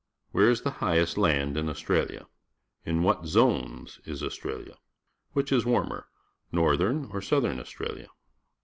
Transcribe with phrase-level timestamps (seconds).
[0.31, 2.25] Where is the high est land in Australia?
[2.87, 4.77] In what zones is Australia?
[5.33, 6.07] Which is warmer,
[6.51, 8.07] Northern or Southern Australia?